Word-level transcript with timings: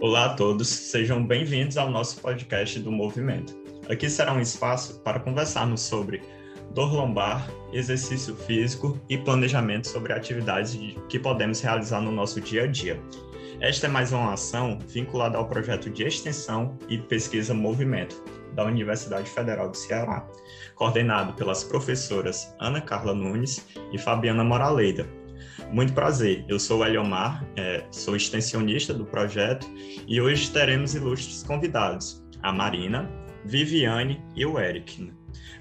Olá 0.00 0.26
a 0.26 0.28
todos, 0.28 0.68
sejam 0.68 1.26
bem-vindos 1.26 1.76
ao 1.76 1.90
nosso 1.90 2.20
podcast 2.20 2.78
do 2.78 2.92
Movimento. 2.92 3.52
Aqui 3.90 4.08
será 4.08 4.32
um 4.32 4.40
espaço 4.40 5.00
para 5.00 5.18
conversarmos 5.18 5.80
sobre 5.80 6.22
dor 6.72 6.94
lombar, 6.94 7.50
exercício 7.72 8.36
físico 8.36 8.96
e 9.08 9.18
planejamento 9.18 9.88
sobre 9.88 10.12
atividades 10.12 10.78
que 11.08 11.18
podemos 11.18 11.60
realizar 11.60 12.00
no 12.00 12.12
nosso 12.12 12.40
dia 12.40 12.62
a 12.62 12.66
dia. 12.68 13.02
Esta 13.60 13.88
é 13.88 13.90
mais 13.90 14.12
uma 14.12 14.34
ação 14.34 14.78
vinculada 14.86 15.36
ao 15.36 15.48
projeto 15.48 15.90
de 15.90 16.04
extensão 16.04 16.78
e 16.88 16.96
pesquisa 16.96 17.52
Movimento 17.52 18.22
da 18.54 18.64
Universidade 18.64 19.28
Federal 19.28 19.68
do 19.68 19.76
Ceará, 19.76 20.28
coordenado 20.76 21.32
pelas 21.32 21.64
professoras 21.64 22.54
Ana 22.60 22.80
Carla 22.80 23.14
Nunes 23.14 23.66
e 23.92 23.98
Fabiana 23.98 24.44
Moraleida. 24.44 25.17
Muito 25.70 25.92
prazer, 25.92 26.46
eu 26.48 26.58
sou 26.58 26.80
o 26.80 26.84
Eliomar, 26.84 27.46
é, 27.54 27.84
sou 27.90 28.16
extensionista 28.16 28.94
do 28.94 29.04
projeto 29.04 29.66
e 30.06 30.18
hoje 30.18 30.50
teremos 30.50 30.94
ilustres 30.94 31.42
convidados, 31.42 32.24
a 32.42 32.50
Marina, 32.50 33.08
Viviane 33.44 34.24
e 34.34 34.46
o 34.46 34.58
Eric, 34.58 35.12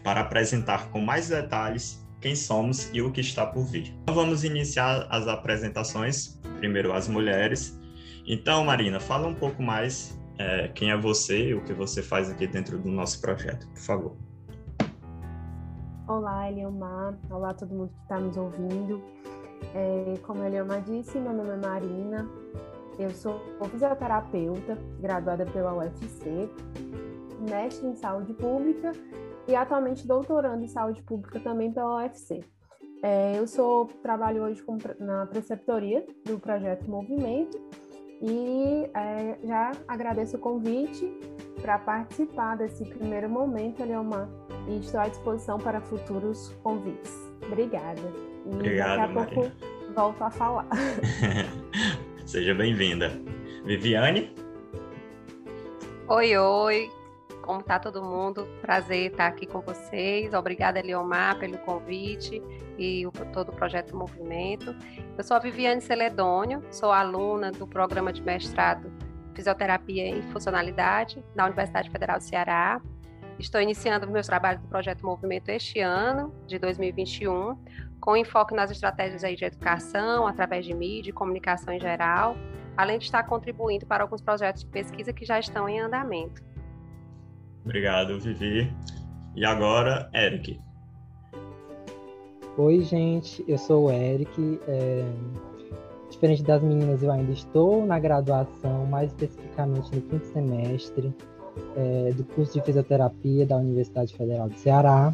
para 0.06 0.22
apresentar 0.22 0.90
com 0.92 1.02
mais 1.02 1.28
detalhes 1.28 2.08
quem 2.22 2.36
somos 2.36 2.90
e 2.94 3.02
o 3.02 3.12
que 3.12 3.20
está 3.20 3.46
por 3.46 3.66
vir. 3.66 3.94
Então 4.04 4.16
vamos 4.16 4.46
iniciar 4.46 5.06
as 5.10 5.28
apresentações, 5.28 6.40
primeiro 6.58 6.94
as 6.94 7.10
mulheres. 7.10 7.78
Então, 8.26 8.64
Marina, 8.64 9.02
fala 9.02 9.28
um 9.28 9.36
pouco 9.36 9.62
mais 9.62 10.18
é, 10.40 10.70
quem 10.70 10.90
é 10.90 10.98
você 10.98 11.50
e 11.50 11.54
o 11.54 11.62
que 11.66 11.74
você 11.74 12.02
faz 12.02 12.30
aqui 12.30 12.48
dentro 12.48 12.80
do 12.80 12.90
nosso 12.90 13.20
projeto, 13.20 13.68
por 13.68 13.82
favor. 13.82 14.18
Olá, 16.08 16.50
Eliomar. 16.50 17.18
Olá, 17.30 17.54
todo 17.54 17.76
mundo 17.76 17.90
que 17.90 18.02
está 18.04 18.18
nos 18.18 18.38
ouvindo. 18.38 19.04
É, 19.74 20.14
como 20.24 20.42
a 20.42 20.48
Eliomar 20.48 20.82
disse, 20.82 21.18
meu 21.20 21.34
nome 21.34 21.50
é 21.50 21.58
Marina. 21.58 22.30
Eu 22.98 23.12
sou 23.12 23.40
fisioterapeuta, 23.70 24.78
graduada 25.00 25.46
pela 25.46 25.74
UFC, 25.76 26.50
mestre 27.48 27.88
em 27.88 27.96
saúde 27.96 28.34
pública 28.34 28.92
e 29.48 29.56
atualmente 29.56 30.08
doutorando 30.08 30.64
em 30.64 30.68
saúde 30.68 31.02
pública 31.04 31.40
também 31.40 31.72
pela 31.72 31.98
UFC. 31.98 32.40
É, 33.04 33.38
eu 33.38 33.46
sou 33.46 33.86
trabalho 34.02 34.44
hoje 34.44 34.64
com, 34.64 34.78
na 35.00 35.28
preceptoria 35.28 36.04
do 36.26 36.40
projeto 36.40 36.90
Movimento 36.90 37.60
e 38.22 38.90
é, 38.96 39.38
já 39.44 39.72
agradeço 39.88 40.38
o 40.38 40.40
convite 40.40 41.06
para 41.62 41.78
participar 41.78 42.56
desse 42.58 42.84
primeiro 42.86 43.30
momento, 43.30 43.82
Eliomar, 43.82 44.28
e 44.68 44.80
estou 44.80 45.00
à 45.00 45.08
disposição 45.08 45.60
para 45.60 45.80
futuros 45.82 46.50
convites. 46.64 47.14
Obrigada. 47.46 48.27
E 48.48 48.56
Obrigado, 48.56 48.98
daqui 48.98 49.12
a 49.12 49.14
Maria. 49.14 49.36
pouco 49.36 49.52
volto 49.94 50.24
a 50.24 50.32
falar. 50.32 50.68
Seja 52.26 52.54
bem-vinda. 52.54 53.12
Viviane? 53.66 54.34
Oi, 56.08 56.38
oi. 56.38 56.92
Como 57.42 57.64
tá 57.64 57.80
todo 57.80 58.02
mundo? 58.02 58.48
Prazer 58.62 59.12
estar 59.12 59.28
aqui 59.28 59.46
com 59.46 59.60
vocês. 59.62 60.34
Obrigada, 60.34 60.80
Eliomar, 60.80 61.40
pelo 61.40 61.58
convite 61.60 62.42
e 62.78 63.06
o, 63.08 63.12
todo 63.34 63.50
o 63.50 63.56
projeto 63.56 63.96
Movimento. 63.96 64.76
Eu 65.18 65.24
sou 65.24 65.36
a 65.36 65.40
Viviane 65.40 65.82
Celedônio, 65.82 66.64
sou 66.72 66.92
aluna 66.92 67.52
do 67.52 67.66
programa 67.68 68.14
de 68.14 68.22
mestrado 68.22 68.92
Fisioterapia 69.34 70.10
e 70.10 70.22
Funcionalidade 70.32 71.24
da 71.36 71.46
Universidade 71.46 71.90
Federal 71.90 72.18
do 72.18 72.24
Ceará. 72.24 72.82
Estou 73.40 73.62
iniciando 73.62 74.10
meus 74.10 74.26
trabalhos 74.26 74.62
do 74.62 74.68
projeto 74.68 75.06
Movimento 75.06 75.50
este 75.50 75.80
ano, 75.80 76.34
de 76.48 76.58
2021, 76.58 77.56
com 78.08 78.16
enfoque 78.16 78.56
nas 78.56 78.72
estratégias 78.72 79.22
aí 79.22 79.36
de 79.36 79.44
educação, 79.44 80.26
através 80.26 80.66
de 80.66 80.74
mídia 80.74 81.10
e 81.10 81.14
comunicação 81.14 81.74
em 81.74 81.80
geral, 81.82 82.38
além 82.78 82.98
de 82.98 83.04
estar 83.04 83.22
contribuindo 83.24 83.86
para 83.86 84.02
alguns 84.02 84.22
projetos 84.22 84.64
de 84.64 84.70
pesquisa 84.70 85.12
que 85.12 85.26
já 85.26 85.38
estão 85.38 85.68
em 85.68 85.82
andamento. 85.82 86.42
Obrigado, 87.66 88.18
Vivi. 88.18 88.74
E 89.36 89.44
agora, 89.44 90.10
Eric. 90.14 90.58
Oi, 92.58 92.80
gente, 92.80 93.44
eu 93.46 93.58
sou 93.58 93.88
o 93.88 93.92
Eric. 93.92 94.58
É... 94.70 95.04
Diferente 96.10 96.44
das 96.44 96.64
meninas, 96.64 97.04
eu 97.04 97.12
ainda 97.12 97.34
estou 97.34 97.86
na 97.86 98.00
graduação, 98.00 98.86
mais 98.86 99.12
especificamente 99.12 99.94
no 99.94 100.02
quinto 100.04 100.26
semestre 100.28 101.14
é, 101.76 102.14
do 102.14 102.24
curso 102.24 102.54
de 102.54 102.62
fisioterapia 102.62 103.46
da 103.46 103.58
Universidade 103.58 104.16
Federal 104.16 104.48
do 104.48 104.58
Ceará. 104.58 105.14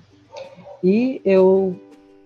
E 0.83 1.19
eu 1.25 1.75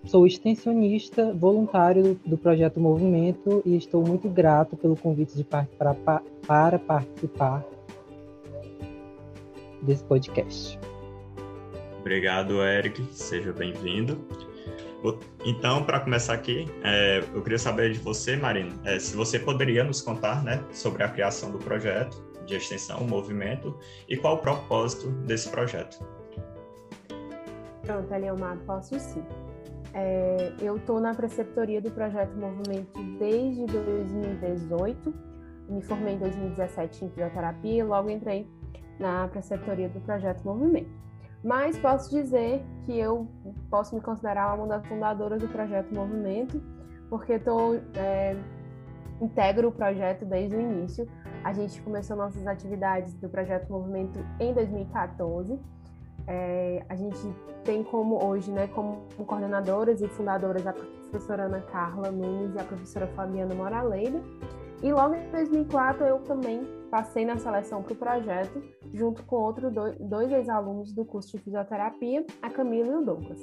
sou 0.04 0.26
extensionista 0.26 1.32
voluntário 1.32 2.02
do, 2.02 2.30
do 2.30 2.38
projeto 2.38 2.80
Movimento 2.80 3.62
e 3.64 3.76
estou 3.76 4.06
muito 4.06 4.28
grato 4.28 4.76
pelo 4.76 4.96
convite 4.96 5.36
de 5.36 5.44
para, 5.44 5.64
para 6.46 6.78
participar 6.78 7.64
desse 9.82 10.04
podcast. 10.04 10.78
Obrigado, 12.00 12.62
Eric. 12.62 13.04
Seja 13.12 13.52
bem-vindo. 13.52 14.18
Então, 15.44 15.84
para 15.84 16.00
começar 16.00 16.34
aqui, 16.34 16.66
é, 16.82 17.22
eu 17.32 17.42
queria 17.42 17.58
saber 17.58 17.92
de 17.92 17.98
você, 17.98 18.36
Marina, 18.36 18.74
é, 18.84 18.98
se 18.98 19.14
você 19.14 19.38
poderia 19.38 19.84
nos 19.84 20.00
contar 20.00 20.42
né, 20.42 20.64
sobre 20.72 21.04
a 21.04 21.08
criação 21.08 21.52
do 21.52 21.58
projeto 21.58 22.26
de 22.44 22.56
extensão, 22.56 23.00
movimento, 23.04 23.78
e 24.08 24.16
qual 24.16 24.36
o 24.36 24.38
propósito 24.38 25.10
desse 25.26 25.50
projeto. 25.50 26.02
Pronto, 27.82 28.12
Eliomar, 28.12 28.56
posso 28.66 28.98
sim. 28.98 29.22
É, 29.94 30.52
eu 30.60 30.76
estou 30.76 31.00
na 31.00 31.14
preceptoria 31.14 31.80
do 31.80 31.90
projeto 31.90 32.36
Movimento 32.36 33.02
desde 33.18 33.66
2018, 33.66 35.14
me 35.68 35.82
formei 35.82 36.14
em 36.14 36.18
2017 36.18 37.04
em 37.04 37.10
fisioterapia 37.10 37.78
e 37.78 37.82
logo 37.82 38.08
entrei 38.10 38.48
na 38.98 39.28
preceptoria 39.28 39.88
do 39.88 40.00
projeto 40.00 40.42
Movimento. 40.44 40.90
Mas 41.42 41.78
posso 41.78 42.10
dizer 42.10 42.64
que 42.84 42.98
eu 42.98 43.28
posso 43.70 43.94
me 43.94 44.00
considerar 44.00 44.54
uma 44.54 44.66
das 44.66 44.86
fundadoras 44.86 45.40
do 45.40 45.48
projeto 45.48 45.94
Movimento, 45.94 46.60
porque 47.08 47.34
estou 47.34 47.76
é, 47.94 48.36
integro 49.20 49.68
o 49.68 49.72
projeto 49.72 50.24
desde 50.24 50.56
o 50.56 50.60
início. 50.60 51.08
A 51.44 51.52
gente 51.52 51.80
começou 51.82 52.16
nossas 52.16 52.46
atividades 52.46 53.14
do 53.14 53.28
projeto 53.28 53.70
Movimento 53.70 54.18
em 54.40 54.52
2014. 54.52 55.58
É, 56.28 56.84
a 56.88 56.94
gente 56.94 57.18
tem 57.64 57.82
como 57.82 58.22
hoje, 58.22 58.50
né, 58.50 58.68
como 58.68 59.06
coordenadoras 59.26 60.02
e 60.02 60.08
fundadoras 60.08 60.66
a 60.66 60.74
professora 60.74 61.44
Ana 61.44 61.62
Carla 61.62 62.10
Nunes 62.10 62.54
e 62.54 62.58
a 62.58 62.64
professora 62.64 63.06
Fabiana 63.08 63.54
Moraleida. 63.54 64.20
E 64.82 64.92
logo 64.92 65.14
em 65.14 65.30
2004 65.30 66.04
eu 66.04 66.18
também 66.18 66.60
passei 66.90 67.24
na 67.24 67.38
seleção 67.38 67.82
para 67.82 67.94
o 67.94 67.96
projeto, 67.96 68.62
junto 68.92 69.24
com 69.24 69.36
outros 69.36 69.72
dois 69.98 70.30
ex-alunos 70.30 70.92
do 70.92 71.04
curso 71.04 71.36
de 71.36 71.42
fisioterapia, 71.42 72.24
a 72.42 72.50
Camila 72.50 72.92
e 72.92 72.96
o 72.96 73.04
Douglas. 73.04 73.40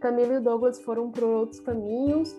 Camila 0.00 0.34
e 0.34 0.36
o 0.38 0.42
Douglas 0.42 0.80
foram 0.80 1.10
por 1.10 1.24
outros 1.24 1.60
caminhos, 1.60 2.34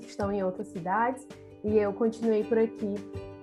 estão 0.00 0.30
em 0.30 0.42
outras 0.42 0.68
cidades, 0.68 1.26
e 1.64 1.78
eu 1.78 1.92
continuei 1.92 2.44
por 2.44 2.58
aqui 2.58 2.94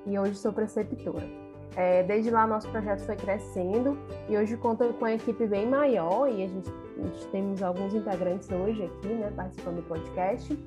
e 0.06 0.18
hoje 0.18 0.36
sou 0.36 0.54
preceptora. 0.54 1.47
É, 1.78 2.02
desde 2.02 2.32
lá 2.32 2.48
nosso 2.48 2.68
projeto 2.70 3.02
foi 3.02 3.16
crescendo 3.16 3.96
e 4.28 4.36
hoje 4.36 4.58
conta 4.58 4.92
com 4.92 4.98
uma 4.98 5.14
equipe 5.14 5.46
bem 5.46 5.68
maior 5.68 6.28
e 6.28 6.44
a 6.44 6.48
gente, 6.48 6.68
a 6.98 7.04
gente 7.04 7.28
temos 7.28 7.62
alguns 7.62 7.94
integrantes 7.94 8.50
hoje 8.50 8.84
aqui, 8.84 9.10
né, 9.10 9.32
participando 9.36 9.76
do 9.76 9.84
podcast. 9.84 10.58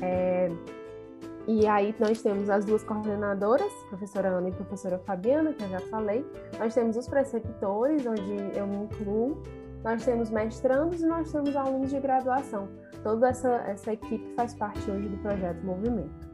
É, 0.00 0.50
e 1.46 1.66
aí 1.66 1.94
nós 2.00 2.22
temos 2.22 2.48
as 2.48 2.64
duas 2.64 2.82
coordenadoras, 2.82 3.70
professora 3.90 4.28
Ana 4.28 4.48
e 4.48 4.52
professora 4.52 4.98
Fabiana, 5.00 5.52
que 5.52 5.62
eu 5.62 5.68
já 5.68 5.80
falei. 5.80 6.24
Nós 6.58 6.74
temos 6.74 6.96
os 6.96 7.06
preceptores, 7.06 8.06
onde 8.06 8.58
eu 8.58 8.66
me 8.66 8.84
incluo. 8.84 9.42
Nós 9.84 10.02
temos 10.02 10.30
mestrandos 10.30 11.02
e 11.02 11.06
nós 11.06 11.30
temos 11.30 11.54
alunos 11.56 11.90
de 11.90 12.00
graduação. 12.00 12.68
Toda 13.02 13.28
essa, 13.28 13.50
essa 13.66 13.92
equipe 13.92 14.34
faz 14.34 14.54
parte 14.54 14.90
hoje 14.90 15.08
do 15.08 15.18
projeto 15.18 15.62
Movimento. 15.62 16.28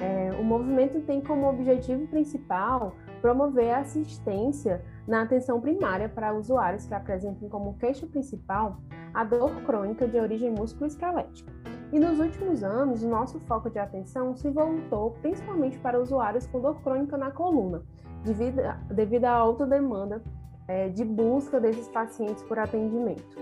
É, 0.00 0.30
o 0.38 0.44
movimento 0.44 1.00
tem 1.00 1.20
como 1.20 1.48
objetivo 1.48 2.06
principal 2.06 2.94
promover 3.20 3.74
assistência 3.74 4.84
na 5.06 5.22
atenção 5.22 5.60
primária 5.60 6.08
para 6.08 6.34
usuários 6.34 6.86
que 6.86 6.94
apresentem 6.94 7.48
como 7.48 7.74
queixa 7.78 8.06
principal 8.06 8.80
a 9.14 9.24
dor 9.24 9.50
crônica 9.62 10.06
de 10.06 10.18
origem 10.18 10.50
musculoesquelética 10.50 11.52
e 11.90 11.98
nos 11.98 12.18
últimos 12.18 12.62
anos, 12.62 13.02
o 13.02 13.08
nosso 13.08 13.40
foco 13.40 13.70
de 13.70 13.78
atenção 13.78 14.36
se 14.36 14.50
voltou 14.50 15.12
principalmente 15.22 15.78
para 15.78 15.98
usuários 15.98 16.46
com 16.46 16.60
dor 16.60 16.80
crônica 16.82 17.16
na 17.16 17.30
coluna, 17.30 17.82
devido, 18.24 18.60
devido 18.90 19.24
à 19.24 19.32
alta 19.32 19.64
demanda 19.64 20.22
é, 20.66 20.90
de 20.90 21.02
busca 21.02 21.58
desses 21.58 21.88
pacientes 21.88 22.42
por 22.42 22.58
atendimento. 22.58 23.38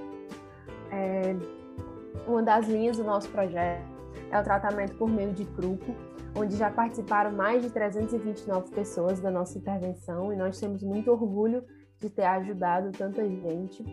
É, 0.93 1.35
uma 2.27 2.43
das 2.43 2.69
linhas 2.69 2.99
do 2.99 3.05
nosso 3.05 3.29
projeto 3.31 3.96
é 4.31 4.39
o 4.39 4.43
tratamento 4.43 4.97
por 4.97 5.09
meio 5.09 5.33
de 5.33 5.45
grupo, 5.45 5.95
onde 6.37 6.57
já 6.57 6.71
participaram 6.71 7.33
mais 7.33 7.63
de 7.63 7.71
329 7.71 8.71
pessoas 8.71 9.21
da 9.21 9.31
nossa 9.31 9.59
intervenção 9.59 10.33
e 10.33 10.37
nós 10.37 10.59
temos 10.59 10.83
muito 10.83 11.11
orgulho 11.11 11.65
de 11.99 12.11
ter 12.11 12.25
ajudado 12.25 12.91
tanta 12.93 13.27
gente. 13.27 13.85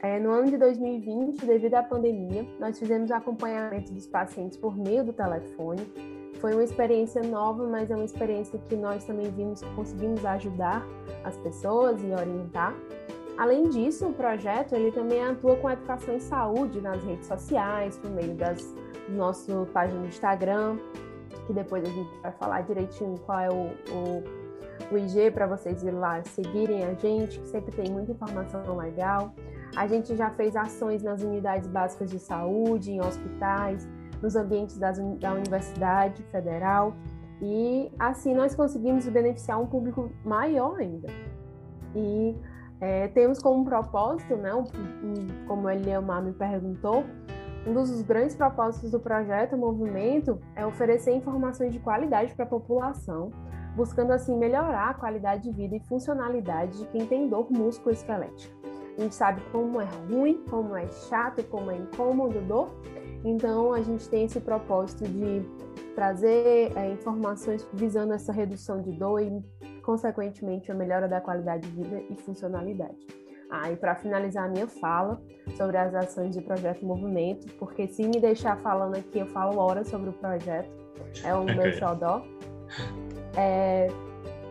É, 0.00 0.20
no 0.20 0.30
ano 0.30 0.50
de 0.50 0.56
2020, 0.58 1.44
devido 1.44 1.74
à 1.74 1.82
pandemia, 1.82 2.46
nós 2.60 2.78
fizemos 2.78 3.10
acompanhamento 3.10 3.92
dos 3.92 4.06
pacientes 4.06 4.56
por 4.56 4.76
meio 4.76 5.02
do 5.02 5.12
telefone. 5.12 5.82
Foi 6.40 6.52
uma 6.52 6.62
experiência 6.62 7.20
nova, 7.22 7.66
mas 7.66 7.90
é 7.90 7.96
uma 7.96 8.04
experiência 8.04 8.60
que 8.68 8.76
nós 8.76 9.04
também 9.04 9.28
vimos 9.32 9.60
que 9.60 9.74
conseguimos 9.74 10.24
ajudar 10.24 10.86
as 11.24 11.36
pessoas 11.38 12.00
e 12.02 12.12
orientar. 12.12 12.76
Além 13.36 13.68
disso, 13.68 14.06
o 14.06 14.12
projeto 14.12 14.74
ele 14.74 14.92
também 14.92 15.22
atua 15.22 15.56
com 15.56 15.70
educação 15.70 16.14
em 16.14 16.20
saúde 16.20 16.80
nas 16.80 17.02
redes 17.02 17.26
sociais, 17.26 17.96
por 17.98 18.10
meio 18.10 18.34
das 18.34 18.74
do 19.08 19.16
nosso 19.16 19.66
página 19.72 20.00
no 20.00 20.06
Instagram, 20.06 20.78
que 21.46 21.52
depois 21.52 21.82
a 21.84 21.90
gente 21.90 22.10
vai 22.20 22.32
falar 22.32 22.60
direitinho 22.62 23.18
qual 23.20 23.40
é 23.40 23.48
o, 23.48 23.72
o, 23.92 24.94
o 24.94 24.98
IG 24.98 25.30
para 25.30 25.46
vocês 25.46 25.82
ir 25.82 25.90
lá 25.90 26.22
seguirem 26.24 26.84
a 26.84 26.94
gente, 26.94 27.40
que 27.40 27.48
sempre 27.48 27.74
tem 27.74 27.90
muita 27.90 28.12
informação 28.12 28.76
legal. 28.76 29.32
A 29.76 29.86
gente 29.86 30.14
já 30.16 30.30
fez 30.30 30.56
ações 30.56 31.02
nas 31.02 31.22
unidades 31.22 31.68
básicas 31.68 32.10
de 32.10 32.18
saúde, 32.18 32.92
em 32.92 33.00
hospitais, 33.00 33.88
nos 34.22 34.34
ambientes 34.36 34.78
das, 34.78 34.98
da 35.18 35.32
Universidade 35.32 36.22
Federal. 36.24 36.94
E 37.40 37.90
assim 37.98 38.34
nós 38.34 38.54
conseguimos 38.54 39.08
beneficiar 39.08 39.60
um 39.60 39.66
público 39.66 40.10
maior 40.24 40.78
ainda. 40.78 41.08
E 41.94 42.36
é, 42.80 43.08
temos 43.08 43.40
como 43.40 43.64
propósito, 43.64 44.36
né, 44.36 44.54
um, 44.54 44.62
um, 44.62 45.46
como 45.46 45.68
ele 45.68 45.90
me 46.22 46.32
perguntou, 46.32 47.04
um 47.68 47.74
dos 47.74 48.00
grandes 48.00 48.34
propósitos 48.34 48.90
do 48.90 48.98
projeto 48.98 49.56
Movimento 49.56 50.40
é 50.56 50.64
oferecer 50.64 51.12
informações 51.12 51.70
de 51.70 51.78
qualidade 51.78 52.34
para 52.34 52.46
a 52.46 52.48
população, 52.48 53.30
buscando 53.76 54.12
assim 54.12 54.34
melhorar 54.36 54.90
a 54.90 54.94
qualidade 54.94 55.42
de 55.42 55.52
vida 55.54 55.76
e 55.76 55.80
funcionalidade 55.80 56.78
de 56.78 56.86
quem 56.86 57.06
tem 57.06 57.28
dor 57.28 57.50
musculoesquelética. 57.52 58.56
A 58.96 59.02
gente 59.02 59.14
sabe 59.14 59.42
como 59.52 59.80
é 59.80 59.88
ruim, 60.10 60.42
como 60.48 60.74
é 60.74 60.88
chato, 60.88 61.44
como 61.44 61.70
é 61.70 61.76
incômodo 61.76 62.40
dor, 62.40 62.70
então 63.22 63.74
a 63.74 63.82
gente 63.82 64.08
tem 64.08 64.24
esse 64.24 64.40
propósito 64.40 65.04
de 65.04 65.42
trazer 65.94 66.72
é, 66.74 66.90
informações 66.90 67.68
visando 67.74 68.14
essa 68.14 68.32
redução 68.32 68.80
de 68.80 68.92
dor 68.92 69.20
e, 69.20 69.44
consequentemente, 69.82 70.72
a 70.72 70.74
melhora 70.74 71.06
da 71.06 71.20
qualidade 71.20 71.68
de 71.68 71.82
vida 71.82 72.02
e 72.08 72.16
funcionalidade. 72.16 73.17
Ah, 73.50 73.70
e 73.70 73.76
para 73.76 73.94
finalizar 73.94 74.44
a 74.44 74.48
minha 74.48 74.66
fala 74.66 75.20
sobre 75.56 75.76
as 75.78 75.94
ações 75.94 76.36
do 76.36 76.42
Projeto 76.42 76.84
Movimento, 76.84 77.46
porque 77.54 77.88
se 77.88 78.06
me 78.06 78.20
deixar 78.20 78.56
falando 78.58 78.96
aqui, 78.96 79.18
eu 79.18 79.26
falo 79.26 79.58
horas 79.58 79.88
sobre 79.88 80.10
o 80.10 80.12
projeto, 80.12 80.70
é 81.24 81.32
o 81.34 81.44
meu 81.44 81.72
xodó. 81.72 82.22
É, 83.36 83.88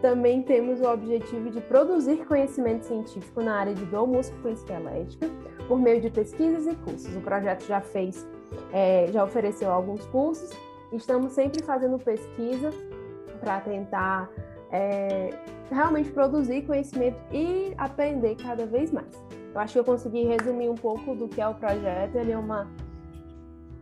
também 0.02 0.42
temos 0.42 0.80
o 0.80 0.86
objetivo 0.92 1.50
de 1.50 1.62
produzir 1.62 2.26
conhecimento 2.26 2.86
científico 2.86 3.42
na 3.42 3.56
área 3.56 3.74
de 3.74 3.86
dor 3.86 4.08
músculo-esquelética 4.08 5.28
por 5.68 5.80
meio 5.80 6.00
de 6.02 6.10
pesquisas 6.10 6.66
e 6.68 6.76
cursos. 6.76 7.16
O 7.16 7.22
projeto 7.22 7.66
já 7.66 7.82
fez, 7.82 8.28
é, 8.72 9.08
já 9.12 9.24
ofereceu 9.24 9.72
alguns 9.72 10.06
cursos. 10.08 10.52
Estamos 10.92 11.34
sempre 11.34 11.64
fazendo 11.64 11.98
pesquisa 12.00 12.72
para 13.40 13.60
tentar 13.60 14.30
é, 14.72 15.30
realmente 15.72 16.10
produzir 16.12 16.64
conhecimento 16.64 17.18
e 17.32 17.74
aprender 17.78 18.36
cada 18.36 18.66
vez 18.66 18.92
mais. 18.92 19.14
Eu 19.54 19.60
acho 19.60 19.74
que 19.74 19.80
eu 19.80 19.84
consegui 19.84 20.24
resumir 20.24 20.70
um 20.70 20.76
pouco 20.76 21.16
do 21.16 21.28
que 21.28 21.42
é 21.42 21.48
o 21.48 21.54
projeto. 21.54 22.16
Ele 22.16 22.32
é 22.32 22.38
uma 22.38 22.68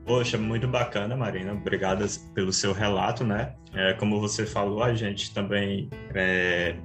Poxa, 0.05 0.37
muito 0.37 0.67
bacana, 0.67 1.17
Marina. 1.17 1.53
Obrigada 1.53 2.05
pelo 2.35 2.53
seu 2.53 2.73
relato, 2.73 3.23
né? 3.23 3.55
É, 3.73 3.93
como 3.93 4.21
você 4.21 4.45
falou, 4.45 4.83
a 4.83 4.93
gente 4.93 5.33
também 5.33 5.89
é, 6.13 6.75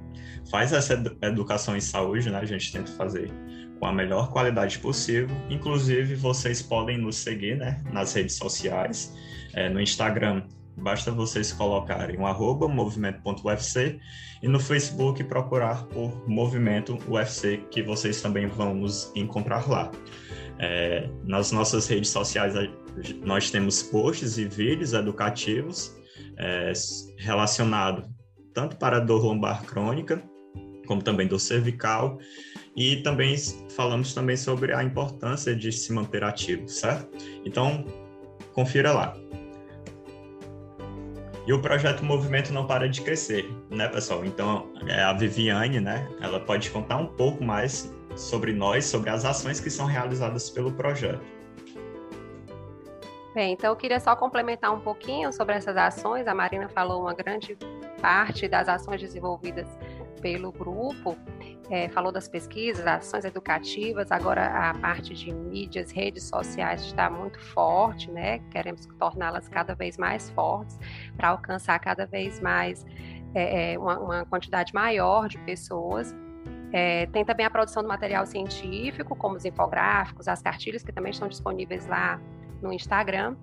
faz 0.49 0.73
essa 0.73 1.01
educação 1.21 1.77
em 1.77 1.79
saúde, 1.79 2.31
né? 2.31 2.39
A 2.39 2.45
gente 2.45 2.73
tenta 2.73 2.91
fazer 2.93 3.31
com 3.79 3.85
a 3.85 3.93
melhor 3.93 4.31
qualidade 4.31 4.79
possível. 4.79 5.35
Inclusive, 5.51 6.15
vocês 6.15 6.63
podem 6.63 6.97
nos 6.97 7.15
seguir, 7.15 7.57
né? 7.57 7.79
Nas 7.93 8.11
redes 8.13 8.35
sociais, 8.37 9.15
é, 9.53 9.69
no 9.69 9.79
Instagram. 9.79 10.41
Basta 10.77 11.11
vocês 11.11 11.51
colocarem 11.51 12.17
o 12.19 12.25
arroba 12.25 12.67
movimento.ufc 12.67 13.99
e 14.41 14.47
no 14.47 14.59
Facebook 14.59 15.23
procurar 15.25 15.85
por 15.87 16.27
Movimento 16.27 16.97
UFC, 17.07 17.57
que 17.69 17.83
vocês 17.83 18.21
também 18.21 18.47
vão 18.47 18.73
nos 18.73 19.11
encontrar 19.15 19.69
lá. 19.69 19.91
É, 20.59 21.09
nas 21.23 21.51
nossas 21.51 21.87
redes 21.87 22.09
sociais 22.09 22.53
nós 23.23 23.49
temos 23.49 23.81
posts 23.83 24.37
e 24.37 24.45
vídeos 24.45 24.93
educativos 24.93 25.95
é, 26.37 26.71
relacionados 27.17 28.05
tanto 28.53 28.77
para 28.77 28.99
dor 28.99 29.23
lombar 29.23 29.63
crônica, 29.63 30.21
como 30.85 31.01
também 31.01 31.27
dor 31.27 31.39
cervical, 31.39 32.17
e 32.75 32.97
também 32.97 33.35
falamos 33.75 34.13
também 34.13 34.37
sobre 34.37 34.73
a 34.73 34.83
importância 34.83 35.55
de 35.55 35.71
se 35.71 35.91
manter 35.93 36.23
ativo, 36.23 36.67
certo? 36.67 37.09
Então, 37.45 37.85
confira 38.53 38.91
lá. 38.91 39.20
E 41.45 41.53
o 41.53 41.59
projeto 41.59 42.05
Movimento 42.05 42.53
não 42.53 42.67
para 42.67 42.87
de 42.87 43.01
crescer, 43.01 43.51
né, 43.69 43.87
pessoal? 43.87 44.23
Então, 44.23 44.71
é 44.87 45.01
a 45.01 45.11
Viviane, 45.13 45.79
né, 45.79 46.07
ela 46.21 46.39
pode 46.39 46.69
contar 46.69 46.97
um 46.97 47.07
pouco 47.07 47.43
mais 47.43 47.91
sobre 48.15 48.53
nós, 48.53 48.85
sobre 48.85 49.09
as 49.09 49.25
ações 49.25 49.59
que 49.59 49.69
são 49.69 49.85
realizadas 49.85 50.49
pelo 50.49 50.71
projeto. 50.73 51.21
Bem, 53.33 53.53
então 53.53 53.69
eu 53.71 53.75
queria 53.77 53.99
só 53.99 54.13
complementar 54.15 54.73
um 54.73 54.81
pouquinho 54.81 55.31
sobre 55.31 55.55
essas 55.55 55.77
ações. 55.77 56.27
A 56.27 56.35
Marina 56.35 56.67
falou 56.67 57.03
uma 57.03 57.13
grande 57.13 57.57
parte 58.01 58.47
das 58.47 58.67
ações 58.67 58.99
desenvolvidas 58.99 59.67
pelo 60.21 60.51
grupo, 60.51 61.17
é, 61.69 61.87
falou 61.89 62.11
das 62.11 62.27
pesquisas, 62.27 62.85
ações 62.85 63.25
educativas, 63.25 64.11
agora 64.11 64.47
a 64.69 64.73
parte 64.73 65.13
de 65.13 65.33
mídias, 65.33 65.91
redes 65.91 66.23
sociais 66.23 66.81
está 66.81 67.09
muito 67.09 67.39
forte, 67.39 68.09
né? 68.11 68.39
Queremos 68.51 68.85
torná-las 68.99 69.47
cada 69.47 69.75
vez 69.75 69.97
mais 69.97 70.29
fortes 70.31 70.79
para 71.15 71.29
alcançar 71.29 71.79
cada 71.79 72.05
vez 72.05 72.39
mais 72.39 72.85
é, 73.33 73.73
é, 73.73 73.79
uma, 73.79 73.99
uma 73.99 74.25
quantidade 74.25 74.73
maior 74.73 75.27
de 75.27 75.37
pessoas. 75.39 76.13
É, 76.73 77.05
tem 77.07 77.25
também 77.25 77.45
a 77.45 77.49
produção 77.49 77.83
do 77.83 77.89
material 77.89 78.25
científico, 78.25 79.15
como 79.15 79.35
os 79.35 79.45
infográficos, 79.45 80.27
as 80.27 80.41
cartilhas, 80.41 80.83
que 80.83 80.91
também 80.91 81.11
estão 81.11 81.27
disponíveis 81.27 81.85
lá 81.87 82.19
no 82.61 82.71
Instagram. 82.71 83.35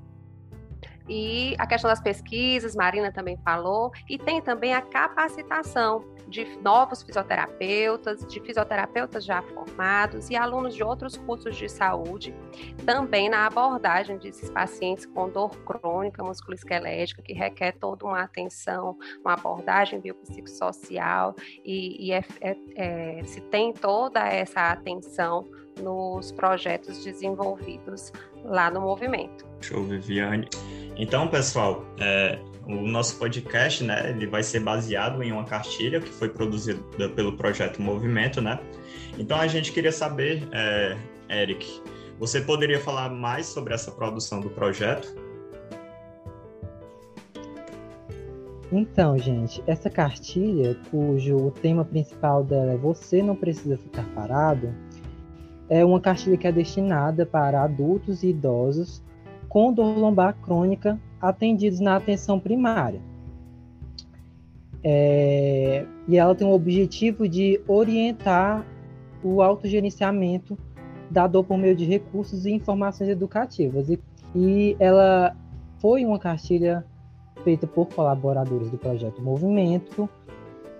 E 1.08 1.54
a 1.58 1.66
questão 1.66 1.88
das 1.88 2.00
pesquisas, 2.00 2.76
Marina 2.76 3.10
também 3.10 3.38
falou, 3.38 3.90
e 4.08 4.18
tem 4.18 4.42
também 4.42 4.74
a 4.74 4.82
capacitação 4.82 6.04
de 6.28 6.44
novos 6.62 7.02
fisioterapeutas, 7.02 8.24
de 8.26 8.40
fisioterapeutas 8.40 9.24
já 9.24 9.40
formados 9.40 10.28
e 10.28 10.36
alunos 10.36 10.74
de 10.74 10.84
outros 10.84 11.16
cursos 11.16 11.56
de 11.56 11.68
saúde, 11.68 12.34
também 12.84 13.30
na 13.30 13.46
abordagem 13.46 14.18
desses 14.18 14.50
pacientes 14.50 15.06
com 15.06 15.30
dor 15.30 15.50
crônica 15.64 16.22
musculoesquelética, 16.22 17.22
que 17.22 17.32
requer 17.32 17.72
toda 17.72 18.04
uma 18.04 18.20
atenção, 18.20 18.98
uma 19.20 19.32
abordagem 19.32 20.00
biopsicossocial, 20.00 21.34
e, 21.64 22.08
e 22.08 22.12
é, 22.12 22.22
é, 22.40 22.56
é, 22.76 23.24
se 23.24 23.40
tem 23.40 23.72
toda 23.72 24.20
essa 24.28 24.70
atenção 24.70 25.46
nos 25.82 26.32
projetos 26.32 27.04
desenvolvidos 27.04 28.12
lá 28.44 28.70
no 28.70 28.80
movimento. 28.80 29.46
Show, 29.60 29.84
Viviane. 29.84 30.48
Então, 30.96 31.28
pessoal, 31.28 31.84
é, 32.00 32.38
o 32.66 32.86
nosso 32.86 33.16
podcast, 33.16 33.82
né, 33.84 34.10
ele 34.10 34.26
vai 34.26 34.42
ser 34.42 34.60
baseado 34.60 35.22
em 35.22 35.32
uma 35.32 35.44
cartilha 35.44 36.00
que 36.00 36.10
foi 36.10 36.28
produzida 36.28 37.08
pelo 37.10 37.36
projeto 37.36 37.80
Movimento, 37.80 38.40
né? 38.40 38.58
Então, 39.18 39.38
a 39.38 39.46
gente 39.46 39.72
queria 39.72 39.92
saber, 39.92 40.46
é, 40.52 40.96
Eric, 41.30 41.82
você 42.18 42.40
poderia 42.40 42.80
falar 42.80 43.10
mais 43.10 43.46
sobre 43.46 43.74
essa 43.74 43.90
produção 43.90 44.40
do 44.40 44.50
projeto? 44.50 45.14
Então, 48.70 49.16
gente, 49.16 49.62
essa 49.66 49.88
cartilha, 49.88 50.76
cujo 50.90 51.50
tema 51.62 51.84
principal 51.84 52.44
dela 52.44 52.72
é 52.72 52.76
Você 52.76 53.22
não 53.22 53.34
precisa 53.34 53.78
ficar 53.78 54.04
parado, 54.14 54.74
é 55.68 55.84
uma 55.84 56.00
cartilha 56.00 56.36
que 56.36 56.46
é 56.46 56.52
destinada 56.52 57.26
para 57.26 57.62
adultos 57.62 58.22
e 58.22 58.28
idosos 58.28 59.02
com 59.48 59.72
dor 59.72 59.98
lombar 59.98 60.34
crônica 60.42 60.98
atendidos 61.20 61.80
na 61.80 61.96
atenção 61.96 62.38
primária. 62.38 63.00
É, 64.82 65.84
e 66.06 66.16
ela 66.16 66.34
tem 66.34 66.46
o 66.46 66.52
objetivo 66.52 67.28
de 67.28 67.60
orientar 67.66 68.64
o 69.22 69.42
autogerenciamento 69.42 70.56
da 71.10 71.26
dor 71.26 71.44
por 71.44 71.58
meio 71.58 71.74
de 71.74 71.84
recursos 71.84 72.46
e 72.46 72.52
informações 72.52 73.10
educativas. 73.10 73.88
E, 73.88 73.98
e 74.34 74.76
ela 74.78 75.34
foi 75.78 76.04
uma 76.04 76.18
cartilha 76.18 76.84
feita 77.42 77.66
por 77.66 77.86
colaboradores 77.86 78.70
do 78.70 78.78
projeto 78.78 79.22
Movimento, 79.22 80.08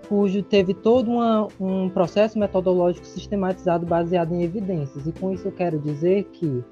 cujo 0.09 0.43
teve 0.43 0.73
todo 0.73 1.11
uma, 1.11 1.49
um 1.61 1.89
processo 1.91 2.39
metodológico 2.39 3.07
sistematizado 3.07 3.85
baseado 3.85 4.35
em 4.35 4.43
evidências. 4.43 5.07
E 5.07 5.13
com 5.13 5.33
isso 5.33 5.49
eu 5.49 5.53
quero 5.53 5.79
dizer 5.79 6.25
que 6.33 6.65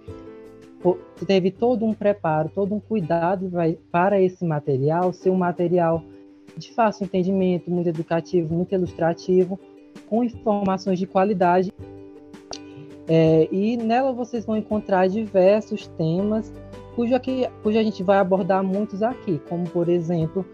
teve 1.26 1.50
todo 1.50 1.84
um 1.84 1.92
preparo, 1.92 2.50
todo 2.54 2.74
um 2.74 2.80
cuidado 2.80 3.50
para 3.90 4.20
esse 4.20 4.44
material 4.44 5.12
ser 5.12 5.30
um 5.30 5.36
material 5.36 6.02
de 6.56 6.72
fácil 6.72 7.04
entendimento, 7.04 7.70
muito 7.70 7.88
educativo, 7.88 8.54
muito 8.54 8.74
ilustrativo, 8.74 9.58
com 10.08 10.24
informações 10.24 10.98
de 10.98 11.06
qualidade. 11.06 11.72
É, 13.08 13.48
e 13.52 13.76
nela 13.76 14.12
vocês 14.12 14.46
vão 14.46 14.56
encontrar 14.56 15.08
diversos 15.08 15.86
temas, 15.88 16.52
cujo, 16.94 17.14
aqui, 17.14 17.46
cujo 17.62 17.78
a 17.78 17.82
gente 17.82 18.02
vai 18.02 18.18
abordar 18.18 18.64
muitos 18.64 19.02
aqui, 19.02 19.40
como 19.48 19.68
por 19.68 19.88
exemplo, 19.88 20.44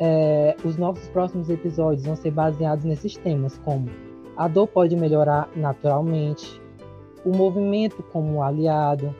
é, 0.00 0.56
os 0.64 0.76
nossos 0.76 1.08
próximos 1.08 1.50
episódios 1.50 2.04
vão 2.04 2.16
ser 2.16 2.30
baseados 2.30 2.84
nesses 2.84 3.16
temas, 3.16 3.58
como 3.58 3.88
a 4.36 4.46
dor 4.46 4.68
pode 4.68 4.94
melhorar 4.96 5.48
naturalmente, 5.56 6.60
o 7.24 7.36
movimento 7.36 8.02
como 8.12 8.42
aliado, 8.42 9.14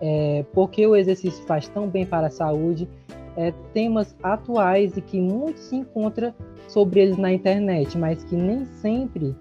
é, 0.00 0.44
porque 0.52 0.86
o 0.86 0.94
exercício 0.94 1.44
faz 1.46 1.68
tão 1.68 1.88
bem 1.88 2.04
para 2.04 2.26
a 2.26 2.30
saúde, 2.30 2.88
é, 3.36 3.52
temas 3.72 4.14
atuais 4.22 4.96
e 4.96 5.00
que 5.00 5.20
muito 5.20 5.58
se 5.58 5.76
encontra 5.76 6.34
sobre 6.68 7.00
eles 7.00 7.16
na 7.16 7.32
internet, 7.32 7.96
mas 7.96 8.22
que 8.24 8.36
nem 8.36 8.66
sempre 8.66 9.34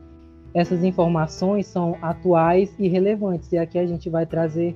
essas 0.53 0.83
informações 0.83 1.67
são 1.67 1.98
atuais 2.01 2.74
e 2.77 2.88
relevantes. 2.88 3.51
E 3.51 3.57
aqui 3.57 3.77
a 3.77 3.86
gente 3.86 4.10
vai 4.10 4.25
trazer 4.25 4.75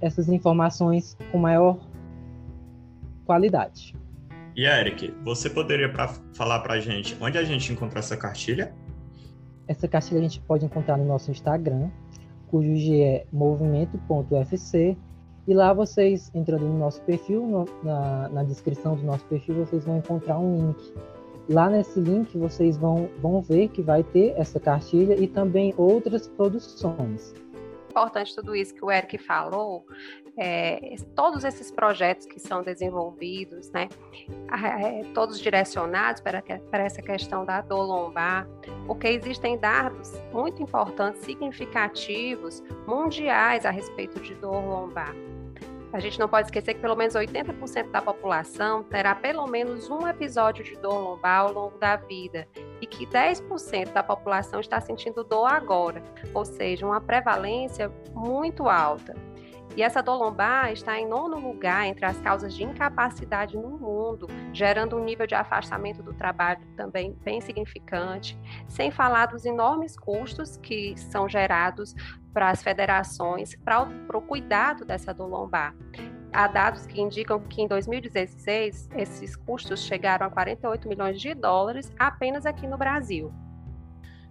essas 0.00 0.28
informações 0.28 1.16
com 1.30 1.38
maior 1.38 1.78
qualidade. 3.24 3.94
E 4.54 4.66
Eric, 4.66 5.14
você 5.24 5.48
poderia 5.48 5.90
pra, 5.90 6.08
falar 6.34 6.60
para 6.60 6.74
a 6.74 6.80
gente 6.80 7.16
onde 7.20 7.38
a 7.38 7.44
gente 7.44 7.72
encontra 7.72 8.00
essa 8.00 8.16
cartilha? 8.16 8.74
Essa 9.66 9.88
cartilha 9.88 10.18
a 10.18 10.22
gente 10.22 10.40
pode 10.40 10.64
encontrar 10.64 10.98
no 10.98 11.04
nosso 11.04 11.30
Instagram, 11.30 11.88
cujo 12.48 12.76
G 12.76 13.00
é 13.00 13.26
movimento.ufc. 13.32 14.96
E 15.48 15.54
lá 15.54 15.72
vocês, 15.72 16.30
entrando 16.34 16.66
no 16.66 16.78
nosso 16.78 17.00
perfil, 17.02 17.46
no, 17.46 17.64
na, 17.82 18.28
na 18.28 18.44
descrição 18.44 18.94
do 18.94 19.02
nosso 19.02 19.24
perfil, 19.24 19.64
vocês 19.64 19.84
vão 19.84 19.98
encontrar 19.98 20.38
um 20.38 20.56
link. 20.56 20.94
Lá 21.48 21.68
nesse 21.68 21.98
link 21.98 22.36
vocês 22.36 22.76
vão, 22.76 23.08
vão 23.20 23.40
ver 23.40 23.68
que 23.68 23.82
vai 23.82 24.04
ter 24.04 24.34
essa 24.36 24.60
cartilha 24.60 25.14
e 25.20 25.26
também 25.26 25.74
outras 25.76 26.28
produções 26.28 27.34
importante 27.92 28.34
tudo 28.34 28.56
isso 28.56 28.74
que 28.74 28.82
o 28.82 28.90
Eric 28.90 29.18
falou, 29.18 29.86
é, 30.36 30.96
todos 31.14 31.44
esses 31.44 31.70
projetos 31.70 32.26
que 32.26 32.40
são 32.40 32.62
desenvolvidos, 32.62 33.70
né, 33.70 33.88
é, 34.50 35.04
todos 35.12 35.38
direcionados 35.38 36.22
para, 36.22 36.42
para 36.42 36.84
essa 36.84 37.02
questão 37.02 37.44
da 37.44 37.60
dor 37.60 37.84
lombar, 37.84 38.48
porque 38.86 39.08
existem 39.08 39.58
dados 39.58 40.10
muito 40.32 40.62
importantes, 40.62 41.22
significativos, 41.22 42.62
mundiais 42.86 43.66
a 43.66 43.70
respeito 43.70 44.18
de 44.20 44.34
dor 44.36 44.64
lombar. 44.64 45.14
A 45.92 46.00
gente 46.00 46.18
não 46.18 46.26
pode 46.26 46.46
esquecer 46.46 46.72
que 46.72 46.80
pelo 46.80 46.96
menos 46.96 47.14
80% 47.14 47.90
da 47.90 48.00
população 48.00 48.82
terá 48.82 49.14
pelo 49.14 49.46
menos 49.46 49.90
um 49.90 50.08
episódio 50.08 50.64
de 50.64 50.74
dor 50.78 50.98
lombar 50.98 51.40
ao 51.40 51.52
longo 51.52 51.76
da 51.76 51.96
vida 51.96 52.48
e 52.82 52.86
que 52.86 53.06
10% 53.06 53.92
da 53.92 54.02
população 54.02 54.58
está 54.58 54.80
sentindo 54.80 55.22
dor 55.22 55.46
agora, 55.46 56.02
ou 56.34 56.44
seja, 56.44 56.84
uma 56.84 57.00
prevalência 57.00 57.88
muito 58.12 58.68
alta. 58.68 59.14
E 59.74 59.82
essa 59.82 60.02
dor 60.02 60.16
lombar 60.16 60.70
está 60.70 60.98
em 60.98 61.08
nono 61.08 61.38
lugar 61.38 61.86
entre 61.86 62.04
as 62.04 62.18
causas 62.20 62.52
de 62.54 62.62
incapacidade 62.62 63.56
no 63.56 63.70
mundo, 63.70 64.26
gerando 64.52 64.96
um 64.98 65.04
nível 65.04 65.26
de 65.26 65.34
afastamento 65.34 66.02
do 66.02 66.12
trabalho 66.12 66.60
também 66.76 67.16
bem 67.24 67.40
significante, 67.40 68.38
sem 68.68 68.90
falar 68.90 69.26
dos 69.26 69.46
enormes 69.46 69.96
custos 69.96 70.58
que 70.58 70.94
são 70.96 71.26
gerados 71.26 71.94
para 72.34 72.50
as 72.50 72.62
federações 72.62 73.56
para 73.56 73.86
o 74.14 74.22
cuidado 74.22 74.84
dessa 74.84 75.14
dor 75.14 75.28
lombar. 75.28 75.74
Há 76.32 76.46
dados 76.48 76.86
que 76.86 77.00
indicam 77.00 77.38
que 77.40 77.60
em 77.60 77.68
2016 77.68 78.88
esses 78.96 79.36
custos 79.36 79.84
chegaram 79.84 80.26
a 80.26 80.30
48 80.30 80.88
milhões 80.88 81.20
de 81.20 81.34
dólares 81.34 81.92
apenas 81.98 82.46
aqui 82.46 82.66
no 82.66 82.78
Brasil. 82.78 83.30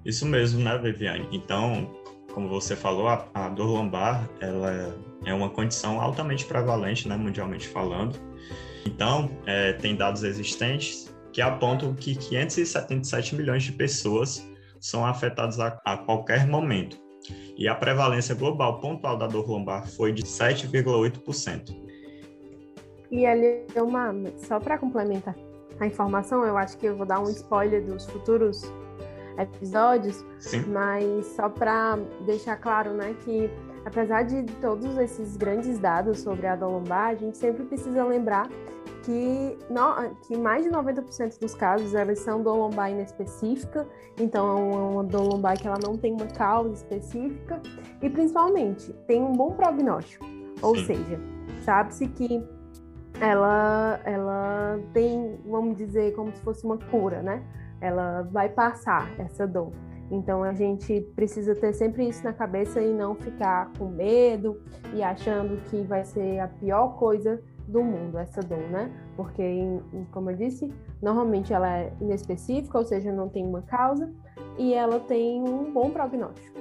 Isso 0.03 0.25
mesmo, 0.25 0.63
né, 0.63 0.75
Viviane? 0.79 1.27
Então, 1.31 1.91
como 2.33 2.49
você 2.49 2.75
falou, 2.75 3.07
a, 3.07 3.27
a 3.35 3.49
dor 3.49 3.67
lombar 3.67 4.27
ela 4.39 4.97
é 5.23 5.31
uma 5.31 5.49
condição 5.49 6.01
altamente 6.01 6.43
prevalente, 6.45 7.07
né, 7.07 7.15
mundialmente 7.15 7.67
falando. 7.67 8.19
Então, 8.83 9.29
é, 9.45 9.73
tem 9.73 9.95
dados 9.95 10.23
existentes 10.23 11.13
que 11.31 11.39
apontam 11.39 11.93
que 11.93 12.15
577 12.15 13.35
milhões 13.35 13.63
de 13.63 13.73
pessoas 13.73 14.43
são 14.79 15.05
afetadas 15.05 15.59
a, 15.59 15.79
a 15.85 15.97
qualquer 15.97 16.47
momento. 16.47 16.97
E 17.55 17.67
a 17.67 17.75
prevalência 17.75 18.33
global 18.33 18.79
pontual 18.79 19.15
da 19.15 19.27
dor 19.27 19.47
lombar 19.47 19.87
foi 19.87 20.11
de 20.11 20.23
7,8%. 20.23 21.90
E 23.11 23.25
ali, 23.25 23.65
uma, 23.75 24.13
só 24.37 24.59
para 24.59 24.77
complementar 24.77 25.35
a 25.79 25.85
informação, 25.85 26.45
eu 26.45 26.57
acho 26.57 26.77
que 26.77 26.85
eu 26.85 26.95
vou 26.95 27.05
dar 27.05 27.19
um 27.19 27.29
spoiler 27.29 27.83
dos 27.83 28.05
futuros 28.05 28.71
episódios, 29.37 30.23
Sim. 30.39 30.63
mas 30.67 31.25
só 31.27 31.49
para 31.49 31.97
deixar 32.25 32.55
claro, 32.57 32.91
né, 32.91 33.15
que 33.25 33.49
apesar 33.85 34.23
de 34.23 34.43
todos 34.61 34.97
esses 34.97 35.35
grandes 35.35 35.77
dados 35.79 36.19
sobre 36.19 36.47
a 36.47 36.55
lombar, 36.55 37.09
a 37.09 37.15
gente 37.15 37.37
sempre 37.37 37.63
precisa 37.65 38.03
lembrar 38.03 38.47
que, 39.03 39.57
no, 39.69 40.15
que 40.21 40.37
mais 40.37 40.63
de 40.63 40.69
90% 40.69 41.39
dos 41.39 41.55
casos 41.55 41.95
elas 41.95 42.19
são 42.19 42.41
dor 42.41 42.55
lombar 42.55 42.91
inespecífica, 42.91 43.87
então 44.19 44.47
é 44.47 44.53
uma 44.53 45.03
dor 45.03 45.23
lombar 45.23 45.59
que 45.59 45.67
ela 45.67 45.79
não 45.83 45.97
tem 45.97 46.13
uma 46.13 46.27
causa 46.27 46.73
específica 46.73 47.59
e 48.01 48.09
principalmente 48.09 48.93
tem 49.07 49.21
um 49.21 49.33
bom 49.33 49.51
prognóstico, 49.51 50.23
ou 50.61 50.75
Sim. 50.77 50.85
seja, 50.85 51.19
sabe-se 51.63 52.07
que 52.07 52.43
ela, 53.21 54.01
ela 54.03 54.79
tem, 54.93 55.39
vamos 55.45 55.77
dizer, 55.77 56.13
como 56.15 56.35
se 56.35 56.41
fosse 56.41 56.65
uma 56.65 56.77
cura, 56.77 57.21
né? 57.21 57.41
ela 57.81 58.21
vai 58.31 58.47
passar 58.47 59.11
essa 59.19 59.47
dor. 59.47 59.71
Então 60.09 60.43
a 60.43 60.53
gente 60.53 61.01
precisa 61.15 61.55
ter 61.55 61.73
sempre 61.73 62.07
isso 62.07 62.23
na 62.23 62.31
cabeça 62.31 62.81
e 62.81 62.93
não 62.93 63.15
ficar 63.15 63.71
com 63.77 63.85
medo 63.85 64.61
e 64.93 65.01
achando 65.01 65.57
que 65.69 65.81
vai 65.81 66.03
ser 66.03 66.39
a 66.39 66.47
pior 66.47 66.97
coisa 66.97 67.41
do 67.67 67.81
mundo 67.81 68.17
essa 68.17 68.41
dor, 68.41 68.69
né? 68.69 68.91
Porque, 69.15 69.41
como 70.11 70.29
eu 70.29 70.35
disse, 70.35 70.71
normalmente 71.01 71.53
ela 71.53 71.77
é 71.77 71.93
inespecífica, 72.01 72.77
ou 72.77 72.83
seja, 72.83 73.11
não 73.11 73.29
tem 73.29 73.45
uma 73.45 73.61
causa 73.61 74.13
e 74.57 74.73
ela 74.73 74.99
tem 74.99 75.41
um 75.41 75.71
bom 75.71 75.89
prognóstico. 75.89 76.59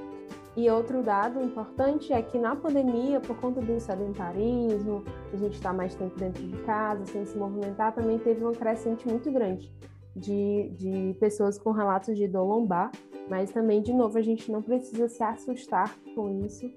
E 0.56 0.68
outro 0.68 1.02
dado 1.02 1.40
importante 1.40 2.12
é 2.12 2.20
que 2.20 2.36
na 2.38 2.56
pandemia, 2.56 3.20
por 3.20 3.36
conta 3.36 3.60
do 3.60 3.78
sedentarismo, 3.78 5.04
a 5.32 5.36
gente 5.36 5.54
está 5.54 5.72
mais 5.72 5.94
tempo 5.94 6.18
dentro 6.18 6.42
de 6.42 6.56
casa, 6.62 7.04
sem 7.06 7.24
se 7.24 7.38
movimentar, 7.38 7.94
também 7.94 8.18
teve 8.18 8.42
uma 8.42 8.52
crescente 8.52 9.06
muito 9.08 9.30
grande 9.30 9.72
de, 10.14 10.70
de 10.76 11.16
pessoas 11.20 11.58
com 11.58 11.70
relatos 11.70 12.16
de 12.16 12.26
dor 12.26 12.44
lombar, 12.44 12.90
mas 13.28 13.52
também, 13.52 13.80
de 13.80 13.92
novo, 13.92 14.18
a 14.18 14.22
gente 14.22 14.50
não 14.50 14.60
precisa 14.60 15.08
se 15.08 15.22
assustar 15.22 15.94
com 16.14 16.44
isso, 16.44 16.68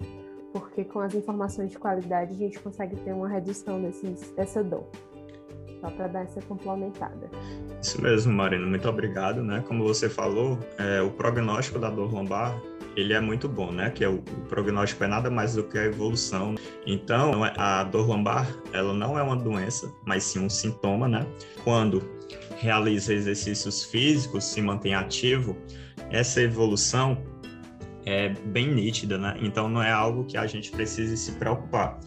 porque 0.52 0.84
com 0.84 1.00
as 1.00 1.16
informações 1.16 1.72
de 1.72 1.80
qualidade 1.80 2.34
a 2.34 2.38
gente 2.38 2.60
consegue 2.60 2.96
ter 2.98 3.12
uma 3.12 3.28
redução 3.28 3.82
desses, 3.82 4.32
dessa 4.32 4.64
dor. 4.64 4.86
Só 5.82 5.90
para 5.90 6.08
dar 6.08 6.22
essa 6.22 6.42
complementada. 6.44 7.30
Isso 7.82 8.02
mesmo, 8.02 8.32
Marina, 8.32 8.66
muito 8.66 8.88
obrigado. 8.88 9.44
Né? 9.44 9.62
Como 9.68 9.84
você 9.84 10.08
falou, 10.08 10.58
é, 10.78 11.02
o 11.02 11.12
prognóstico 11.12 11.78
da 11.78 11.90
dor 11.90 12.14
lombar 12.14 12.58
ele 12.96 13.14
é 13.14 13.20
muito 13.20 13.48
bom, 13.48 13.72
né? 13.72 13.90
Que 13.90 14.04
é 14.04 14.10
o, 14.10 14.16
o, 14.16 14.46
prognóstico 14.48 15.04
é 15.04 15.08
nada 15.08 15.30
mais 15.30 15.56
do 15.56 15.64
que 15.64 15.78
a 15.78 15.86
evolução. 15.86 16.56
Então, 16.86 17.44
a 17.44 17.84
dor 17.84 18.08
lombar, 18.08 18.48
ela 18.72 18.94
não 18.94 19.18
é 19.18 19.24
uma 19.24 19.36
doença, 19.36 19.92
mas 20.06 20.24
sim 20.24 20.40
um 20.40 20.50
sintoma, 20.50 21.08
né? 21.08 21.26
Quando 21.64 22.08
realiza 22.58 23.14
exercícios 23.14 23.84
físicos, 23.84 24.44
se 24.44 24.62
mantém 24.62 24.94
ativo, 24.94 25.58
essa 26.10 26.42
evolução 26.42 27.18
é 28.06 28.30
bem 28.30 28.74
nítida, 28.74 29.18
né? 29.18 29.36
Então 29.42 29.68
não 29.70 29.82
é 29.82 29.92
algo 29.92 30.26
que 30.26 30.38
a 30.38 30.46
gente 30.46 30.72
precise 30.72 31.18
se 31.18 31.34
preocupar. 31.34 32.00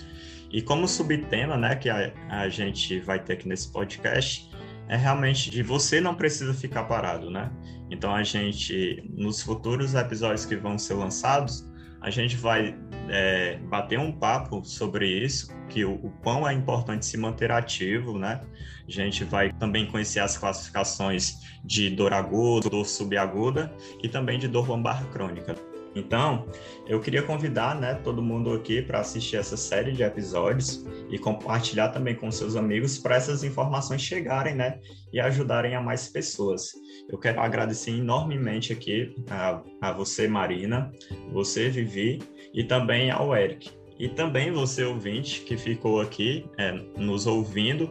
E 0.50 0.62
como 0.62 0.87
subtema, 0.87 1.57
né, 1.57 1.75
que 1.75 1.90
a, 1.90 2.12
a 2.31 2.49
gente 2.49 3.00
vai 3.00 3.19
ter 3.19 3.35
aqui 3.35 3.49
nesse 3.49 3.71
podcast, 3.71 4.49
é 4.88 4.97
realmente 4.97 5.50
de 5.50 5.62
você 5.62 6.00
não 6.00 6.14
precisa 6.14 6.55
ficar 6.55 6.85
parado, 6.85 7.31
né? 7.31 7.50
Então 7.90 8.14
a 8.14 8.23
gente, 8.23 9.05
nos 9.16 9.43
futuros 9.43 9.95
episódios 9.95 10.45
que 10.45 10.57
vão 10.57 10.78
ser 10.78 10.95
lançados, 10.95 11.69
a 12.00 12.11
gente 12.11 12.37
vai 12.37 12.76
é, 13.09 13.59
bater 13.69 13.99
um 13.99 14.12
papo 14.12 14.64
sobre 14.64 15.09
isso, 15.09 15.52
que 15.69 15.85
o, 15.85 15.95
o 15.95 16.11
quão 16.23 16.49
é 16.49 16.52
importante 16.52 17.05
se 17.05 17.16
manter 17.16 17.50
ativo, 17.50 18.19
né? 18.19 18.40
A 18.87 18.90
gente 18.90 19.25
vai 19.25 19.52
também 19.52 19.87
conhecer 19.87 20.21
as 20.21 20.38
classificações 20.38 21.40
de 21.64 21.90
dor 21.90 22.12
aguda, 22.12 22.71
dor 22.71 22.87
subaguda 22.87 23.75
e 24.02 24.09
também 24.09 24.38
de 24.38 24.47
dor 24.47 24.69
lombar 24.69 25.05
crônica. 25.11 25.55
Então, 25.97 26.47
eu 26.87 27.00
queria 27.00 27.23
convidar 27.23 27.75
né, 27.75 27.95
todo 27.95 28.23
mundo 28.23 28.53
aqui 28.53 28.83
para 28.83 29.00
assistir 29.00 29.37
essa 29.37 29.57
série 29.57 29.93
de 29.93 30.03
episódios 30.03 30.85
e 31.11 31.19
compartilhar 31.19 31.88
também 31.88 32.15
com 32.15 32.31
seus 32.31 32.55
amigos 32.55 32.99
para 32.99 33.17
essas 33.17 33.43
informações 33.43 34.03
chegarem 34.03 34.55
né, 34.55 34.79
e 35.11 35.19
ajudarem 35.19 35.75
a 35.75 35.81
mais 35.81 36.07
pessoas. 36.09 36.73
Eu 37.09 37.19
quero 37.19 37.41
agradecer 37.41 37.93
enormemente 37.93 38.75
aqui 38.75 39.15
a, 39.31 39.62
a 39.81 39.93
você, 39.93 40.29
Marina, 40.29 40.93
você, 41.33 41.71
Vivi, 41.71 42.23
e 42.53 42.62
também 42.62 43.11
ao 43.11 43.35
Eric. 43.35 43.71
E 43.99 44.11
também 44.11 44.53
você, 44.53 44.85
ouvinte, 44.85 45.41
que 45.41 45.57
ficou 45.57 46.03
aqui 46.03 46.45
é, 46.59 46.73
nos 46.99 47.26
ouvindo. 47.26 47.91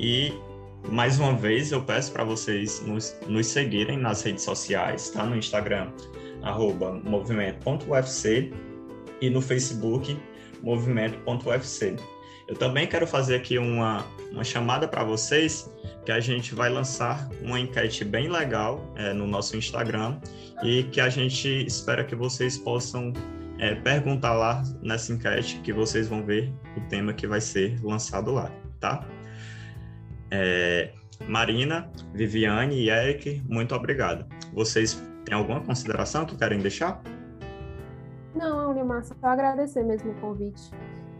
E 0.00 0.32
mais 0.90 1.18
uma 1.18 1.36
vez 1.36 1.70
eu 1.72 1.82
peço 1.82 2.10
para 2.10 2.24
vocês 2.24 2.80
nos, 2.86 3.14
nos 3.26 3.46
seguirem 3.48 3.98
nas 3.98 4.22
redes 4.22 4.44
sociais, 4.44 5.10
tá? 5.10 5.26
No 5.26 5.36
Instagram 5.36 5.92
arroba 6.42 6.92
movimento.ufc 7.04 8.52
e 9.20 9.30
no 9.30 9.40
Facebook 9.40 10.18
movimento.ufc. 10.62 11.96
Eu 12.48 12.56
também 12.56 12.86
quero 12.86 13.06
fazer 13.06 13.36
aqui 13.36 13.58
uma, 13.58 14.06
uma 14.32 14.42
chamada 14.42 14.88
para 14.88 15.04
vocês, 15.04 15.70
que 16.04 16.10
a 16.10 16.18
gente 16.18 16.54
vai 16.54 16.70
lançar 16.70 17.28
uma 17.42 17.60
enquete 17.60 18.04
bem 18.04 18.28
legal 18.28 18.90
é, 18.96 19.12
no 19.12 19.26
nosso 19.26 19.56
Instagram 19.56 20.18
e 20.62 20.84
que 20.84 21.00
a 21.00 21.10
gente 21.10 21.46
espera 21.66 22.02
que 22.02 22.14
vocês 22.14 22.56
possam 22.56 23.12
é, 23.58 23.74
perguntar 23.74 24.32
lá 24.32 24.62
nessa 24.80 25.12
enquete, 25.12 25.60
que 25.60 25.74
vocês 25.74 26.08
vão 26.08 26.24
ver 26.24 26.50
o 26.74 26.80
tema 26.88 27.12
que 27.12 27.26
vai 27.26 27.40
ser 27.40 27.78
lançado 27.82 28.32
lá, 28.32 28.50
tá? 28.80 29.06
É, 30.30 30.92
Marina, 31.26 31.90
Viviane 32.12 32.76
e 32.76 32.90
Eric, 32.90 33.42
muito 33.48 33.74
obrigado. 33.74 34.26
Vocês 34.52 35.02
têm 35.24 35.34
alguma 35.34 35.60
consideração 35.60 36.24
que 36.24 36.36
querem 36.36 36.58
deixar? 36.58 37.02
Não, 38.34 38.72
Neymar, 38.72 39.04
só 39.04 39.14
agradecer 39.22 39.82
mesmo 39.82 40.12
o 40.12 40.14
convite. 40.16 40.70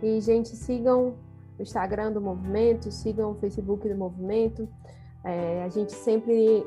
E, 0.02 0.20
gente, 0.20 0.50
sigam 0.50 1.16
o 1.58 1.62
Instagram 1.62 2.12
do 2.12 2.20
movimento, 2.20 2.90
sigam 2.92 3.32
o 3.32 3.34
Facebook 3.34 3.88
do 3.88 3.96
movimento. 3.96 4.68
É, 5.24 5.64
a 5.64 5.68
gente 5.68 5.92
sempre 5.92 6.64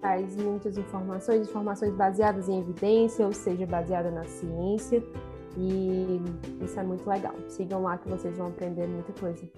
traz 0.00 0.36
muitas 0.36 0.76
informações, 0.76 1.48
informações 1.48 1.94
baseadas 1.94 2.48
em 2.48 2.60
evidência, 2.60 3.24
ou 3.24 3.32
seja, 3.32 3.66
baseada 3.66 4.10
na 4.10 4.24
ciência. 4.24 5.02
E 5.56 6.20
isso 6.60 6.78
é 6.78 6.82
muito 6.82 7.08
legal. 7.08 7.34
Sigam 7.48 7.82
lá 7.82 7.96
que 7.96 8.08
vocês 8.08 8.36
vão 8.36 8.48
aprender 8.48 8.86
muita 8.86 9.12
coisa. 9.18 9.48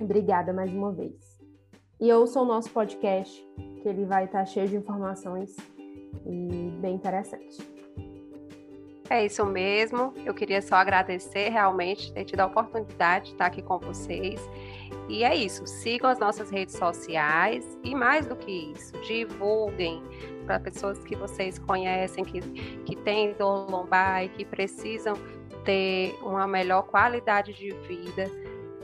Obrigada 0.00 0.52
mais 0.52 0.72
uma 0.72 0.92
vez. 0.92 1.27
E 2.00 2.12
ouçam 2.12 2.42
o 2.42 2.46
nosso 2.46 2.70
podcast, 2.70 3.44
que 3.82 3.88
ele 3.88 4.04
vai 4.04 4.26
estar 4.26 4.44
cheio 4.46 4.68
de 4.68 4.76
informações 4.76 5.56
e 6.24 6.70
bem 6.80 6.94
interessante. 6.94 7.58
É 9.10 9.24
isso 9.24 9.44
mesmo. 9.44 10.12
Eu 10.24 10.32
queria 10.32 10.62
só 10.62 10.76
agradecer 10.76 11.48
realmente 11.48 12.12
ter 12.12 12.24
tido 12.24 12.40
a 12.40 12.46
oportunidade 12.46 13.26
de 13.26 13.32
estar 13.32 13.46
aqui 13.46 13.62
com 13.62 13.78
vocês. 13.78 14.40
E 15.08 15.24
é 15.24 15.34
isso. 15.34 15.66
Sigam 15.66 16.08
as 16.08 16.18
nossas 16.18 16.50
redes 16.50 16.76
sociais 16.76 17.78
e 17.82 17.94
mais 17.94 18.26
do 18.26 18.36
que 18.36 18.72
isso, 18.72 18.92
divulguem 19.00 20.02
para 20.44 20.60
pessoas 20.60 20.98
que 21.00 21.16
vocês 21.16 21.58
conhecem, 21.58 22.24
que, 22.24 22.40
que 22.40 22.94
têm 22.96 23.32
dor 23.32 23.68
lombar 23.68 24.24
e 24.24 24.28
que 24.28 24.44
precisam 24.44 25.14
ter 25.64 26.16
uma 26.22 26.46
melhor 26.46 26.82
qualidade 26.82 27.54
de 27.54 27.70
vida. 27.88 28.30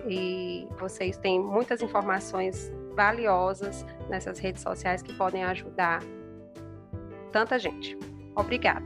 E 0.09 0.67
vocês 0.79 1.17
têm 1.19 1.39
muitas 1.39 1.81
informações 1.81 2.73
valiosas 2.95 3.85
nessas 4.09 4.39
redes 4.39 4.63
sociais 4.63 5.03
que 5.03 5.13
podem 5.15 5.45
ajudar 5.45 6.03
tanta 7.33 7.59
gente. 7.59 7.99
Obrigada. 8.37 8.85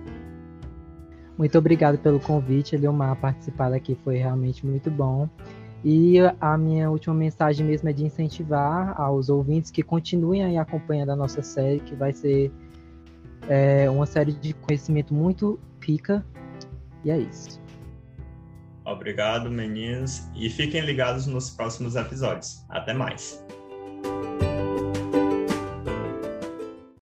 Muito 1.37 1.57
obrigado 1.57 1.99
pelo 1.99 2.19
convite, 2.19 2.75
Eliomar. 2.75 3.15
Participar 3.17 3.73
aqui 3.73 3.97
foi 4.03 4.17
realmente 4.17 4.67
muito 4.67 4.91
bom. 4.91 5.29
E 5.85 6.17
a 6.41 6.59
minha 6.59 6.91
última 6.91 7.15
mensagem 7.15 7.65
mesmo 7.65 7.89
é 7.89 7.93
de 7.93 8.05
incentivar 8.05 9.01
aos 9.01 9.29
ouvintes 9.29 9.71
que 9.71 9.83
continuem 9.83 10.45
aí 10.45 10.57
acompanhando 10.57 11.11
a 11.11 11.17
nossa 11.17 11.41
série, 11.41 11.79
que 11.79 11.95
vai 11.95 12.13
ser 12.13 12.51
é, 13.49 13.89
uma 13.89 14.05
série 14.05 14.33
de 14.33 14.53
conhecimento 14.55 15.15
muito 15.15 15.59
pica. 15.79 16.25
E 17.05 17.11
é 17.11 17.19
isso. 17.19 17.61
Obrigado, 18.85 19.51
meninos. 19.51 20.29
E 20.35 20.51
fiquem 20.51 20.81
ligados 20.81 21.27
nos 21.27 21.51
próximos 21.51 21.95
episódios. 21.95 22.65
Até 22.69 22.93
mais. 22.93 23.45